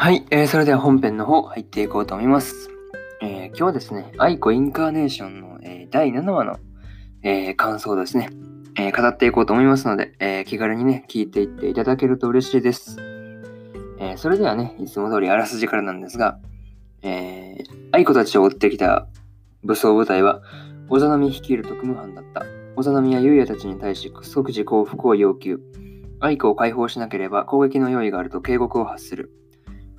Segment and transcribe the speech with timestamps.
[0.00, 2.70] はい、えー、それでは本編の方入っていこうと思います。
[3.20, 6.60] えー、今日はですね、愛子インカーネーションの、えー、第7話の、
[7.24, 8.30] えー、感想ですね、
[8.76, 12.96] え語っていこうと思いますので、え気軽にね、聞いていっていただけると嬉しいです。
[13.98, 16.38] えそれではね、いつも通りあらすじからなんですが、
[17.02, 17.58] え
[17.90, 19.08] 愛子たちを追ってきた
[19.64, 20.42] 武装部隊は、
[20.88, 22.46] 小ザナミ率いる特務班だった。
[22.76, 25.58] 小ザナミやユウヤたちに対し即時降伏を要求。
[26.20, 29.32] 愛子を解放しなければ攻撃の用意があると警告を発する。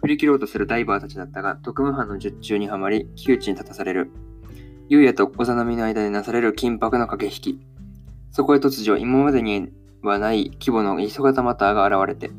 [0.10, 4.10] 振り切ろうとするダイバーたちだったが、特務班の術中にはまり、窮地に立たされる。
[4.88, 7.60] 優也と小ザナミの間でなされる緊迫の駆け引き。
[8.32, 12.34] そこへ突如、今までにはない規模の磯型マターが現れて、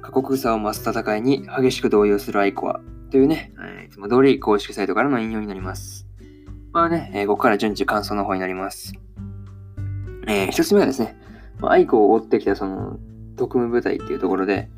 [0.00, 2.80] 過酷さを増す戦いに激しく動揺するアイコア。
[3.10, 3.52] というね、
[3.86, 6.06] いつも通り公式サイトからの引用になります。
[6.72, 8.94] まあね、えー、ここから順次感想の方になります。
[10.26, 11.14] えー、一つ目はですね、
[11.58, 12.98] まあ、アイコを追ってきたその
[13.36, 14.70] 特務部隊っていうところで、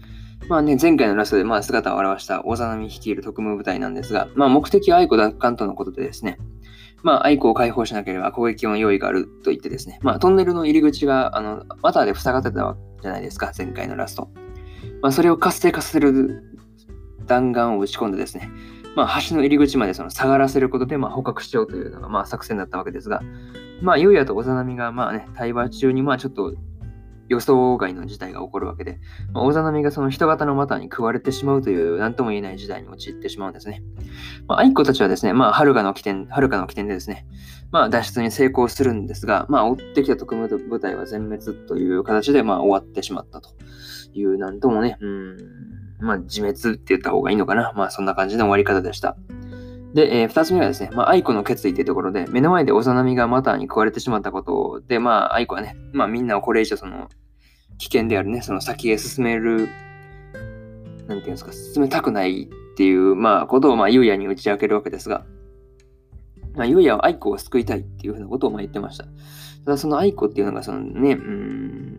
[0.48, 6.38] まあね、前回のラストでまあ姿を現した大ザナミ率いる特務部隊なんですが、まあ目的はアイコ奪還とのことでですね、
[7.02, 14.30] まあアイコを解放しなければ攻撃の用意があると言ってですね、まあトンネルの入り口が、あの、マターで塞がってたじゃないですか、前回のラスト。
[15.00, 16.42] まあそれを活性化させる
[17.26, 18.50] 弾丸を打ち込んでですね、
[18.94, 23.22] まあ橋の入り口までその下がらせることでまあ捕獲しようというのがまあ作戦だったわけですが、
[23.80, 26.54] まあユウヤとオザナミがまあね、対話中にまあちょっと
[27.32, 29.00] 予想外の事態が起こるわけで、
[29.32, 33.82] まあ、大ザナミがその人型のマターに食われてしまうという何とも言えない事態に陥ってしまうんですね。
[34.46, 37.26] まあ、アイコたちはですね、まあ、はるかの機転、はるかの機転でですね、
[37.70, 43.50] まあ、脱出に成功するんですが、まあ、追ってきた特務部隊は全滅という形で、まあ、終わってしまったと
[44.12, 45.36] いう、なんともね、うん、
[46.00, 47.72] まあ、自滅って言った方がいいのかな。
[47.74, 49.16] まあ、そんな感じの終わり方でした。
[49.94, 57.08] で、えー、二つ目はですね、まあ、愛子の決意というところで、目の前で幼みがマターに食われてしまったことで、まあ、愛子はね、まあ、みんなをこれ以上その、
[57.82, 59.68] 危険であるね、その先へ進める、
[61.08, 65.24] なんていうんですか、進めたくないっていう、まあ、ことを、まあ、ゆうやに打ち明けるわけですが、
[66.54, 69.04] まあ、ゆうやは愛子を救いたいっていうふうなことをまあ言ってました。
[69.64, 71.98] ただ、その愛子っていうのが、そのね、うん、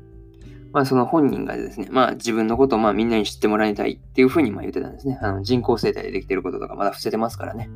[0.72, 5.20] まあ、その本人がですね、まあ、自分のことをまあみんなに知ってもらいたいっていうふうにまあ言ってたんですね。
[5.22, 7.70] あの人工生態でできてることとかまだ伏せてますからね。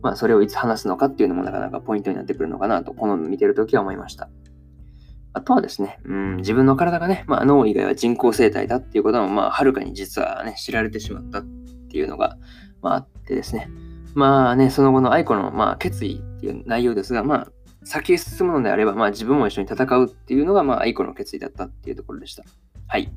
[0.00, 4.30] まあ、それをいつ話すのかっていうのもなかなかポイントになってくるのかなと、この見てるときは思いました。
[5.38, 11.42] あとはですね、うん、自分の体がね、まあ、脳以外は人工生態だっていうことも、まあ、はるかに実はね、知られてしまったっ
[11.88, 12.36] ていうのが、
[12.82, 13.70] まあ、あってですね、
[14.14, 17.52] まあね、その後の愛子の、まあ、決意っていう内容ですが、まあ、
[17.84, 22.42] 先へ進むのであれば、まあ、自分も一緒に戦うっていうのが、まあ、愛子の決意だったっていうところでした。
[22.88, 23.12] はい。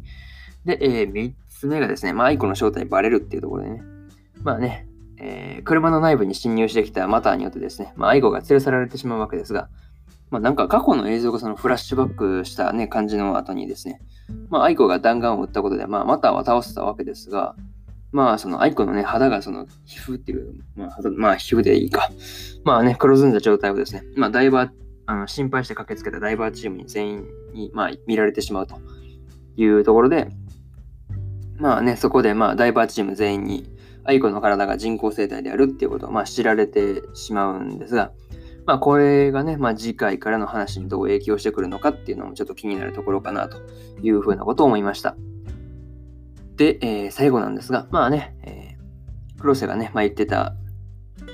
[0.63, 3.81] で、えー、3つ目がですね、まあ、愛子の正体バレるっていうところでね、
[4.43, 4.87] まあね、
[5.17, 9.69] えー、車の内部に侵入してきたマターによってですね、まあ、アイコが連れ去られてしまうわけですが、
[10.31, 14.01] まあ、なんか過去の映像がそのフラッシュバックしたね、感じの後にですね、
[14.49, 17.55] まあ、アイコが弾丸を撃ったことで、まあ、マターは倒せたわけですが、
[18.13, 22.09] まあ、そのアイコのね、肌がその皮膚っていう、まあ、まあ、皮膚でいいか。
[22.63, 24.69] まあね、黒ずんだ状態をですね、まあ、ダイバー、
[25.05, 28.75] あの心配して駆けつけたダイバーチームに全員に、まあ、見られてしまうと
[29.57, 30.29] いうところで、
[31.57, 33.69] まあね、そこで、まあ、ダイバーチーム全員に、
[34.03, 38.11] アイコの体が人工生体であるっていうことを、まあ、知られてしまうんですが、
[38.65, 43.57] まあ、これがね、まあ、次回からの話にどう影響してくるのかっていうのもちょっと気になるところかなと
[44.01, 45.15] いうふうなことを思いました。
[46.57, 50.55] で、えー、最後なんですが、まあね、えー、黒瀬がね、まあ、言ってた、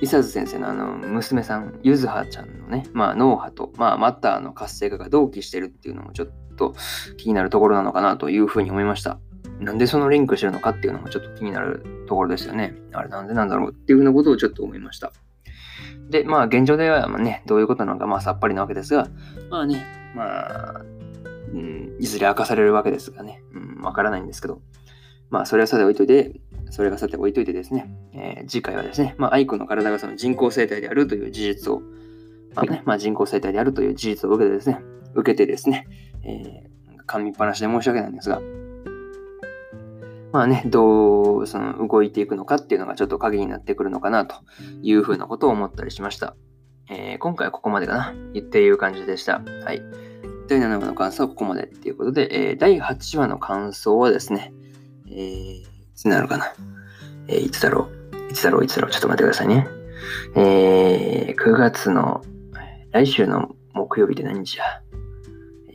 [0.01, 6.75] 伊佐津先生のあの娘さん、ゆずはちゃんのね、まあ、脳波と、まあ、マターの活性化が同期してるっていうのもちょっと
[7.17, 9.19] 気になるところなのかなというふうに思いました。
[9.59, 12.75] なんでそのリンクしてるのかっていうのもちょっと気になるところですよね。
[12.93, 15.11] あれなんでなんだろうっていうふうなことをちょっと思いました。
[16.09, 19.07] で、まあ現状ではね、どういうことなのかまあさっぱりなわけですが、
[19.49, 19.85] まあね、
[20.15, 20.81] まあ、
[21.53, 24.61] うん、いずれ明かされるわけですがね、うん、わからないんですけど、
[25.29, 26.39] まあそれはさて置いといて、
[26.69, 31.81] それがさて置いといてですね、えー、次回はですね、まあ、アイコの体がその人工生体であるという事実を、
[32.55, 34.81] まあね、まあ、人工生態であるという事実を受けてですね、
[35.13, 35.87] 受けてですね、
[36.23, 38.41] えー、噛みっぱなしで申し訳ないんですが、
[40.37, 44.35] まあね、どうその動いていくのかっていうのがちょっと鍵になってくるのかなと
[44.83, 46.35] いうふうなことを思ったりしました。
[46.91, 49.41] えー、今回はここまでかな言っていう感じでした。
[49.63, 49.81] はい。
[50.47, 54.53] 第7話の感想はここまでっていうことで、えー、第8話の感想はですね、
[55.07, 56.53] えー、いつなるかな
[57.27, 57.89] えー、いつだろ
[58.29, 59.67] ういつだろういつだろうちょっと待ってくださいね。
[60.35, 62.21] えー、9月の、
[62.91, 64.65] 来週の木曜日で何日や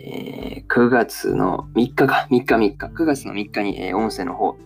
[0.04, 4.56] えー、9月の3日か、3日3日、9月の3日に、えー、音声の方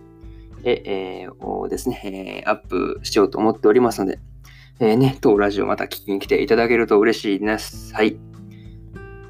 [0.63, 0.81] で、
[1.21, 4.19] えー、をですね、え、アップしようと思っておりますので、
[4.79, 7.93] え、ね、当ラジオまた聞きに来ていただけると嬉しいです。
[7.93, 8.17] はい。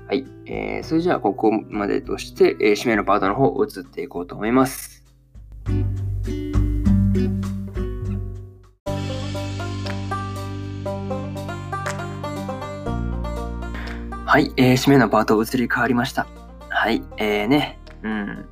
[0.07, 0.25] はい。
[0.45, 4.96] え、それじゃあ、ここまでとして、えー、締めのパートの方を移っていこうと思います。
[14.37, 16.27] はい、えー、締めのパート移り変わりました。
[16.69, 18.45] はい、えー、ね、うん。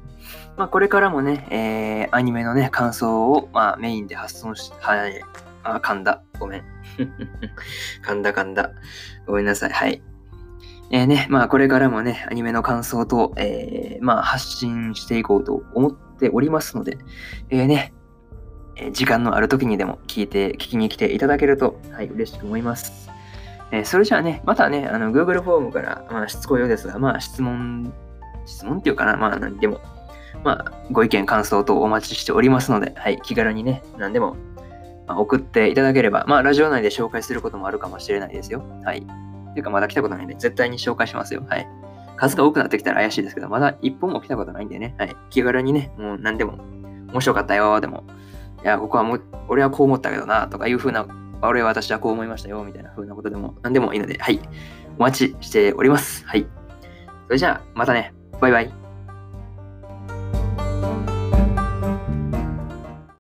[0.57, 5.21] まあ、これからもね、えー、アニメのね、感想を、まあ、メインで発送し、はい、
[5.61, 6.23] あ、噛んだ。
[6.39, 6.63] ごめん。
[8.03, 8.71] 噛んだ噛んだ。
[9.27, 9.69] ごめんなさい。
[9.69, 10.01] はい。
[10.89, 16.97] えー、ね、まあ、これからもね、アニメの感想と、えー、まあ、発信していこうと思っておりますので、
[17.51, 17.93] えー、ね、
[18.75, 23.13] え時間のある時にでも聞いて、聞きに来ていただけると、はい、嬉しく思います。
[23.75, 27.93] えー、それじゃあね、またね、あの Google フォームから、まあ、しつこいようですが、まあ、質問、
[28.45, 29.81] 質問っていうかな、まあ、何でも、
[30.43, 34.37] まあ、ご意見、感想等お待ちしておりますので、はい、気軽にね、何でも、
[35.07, 38.63] まあ、送っていただければ、まあ、ラジオ内で紹介することもあるかもしれないですよ。
[38.83, 39.01] はい。
[39.55, 41.43] ていうか、まだ来たことないんで、絶対に紹介しますよ。
[41.49, 41.67] はい。
[42.17, 45.15] 数が多くなってきたら怪しいですけど、まだ一本も来たことないんでね、はい。
[45.31, 46.59] 気軽にね、もう何でも、
[47.11, 48.03] 面白かったよ、でも、
[48.63, 51.05] いや、ここはもう、俺はこう思ったけどな、とかいう風な
[51.41, 54.39] 俺は私はこう思いましたよ、みたいな風なことでも何でもいいので、はい。
[54.97, 56.25] お待ちしております。
[56.25, 56.47] はい。
[57.27, 58.13] それじゃあ、またね。
[58.39, 58.84] バイバイ。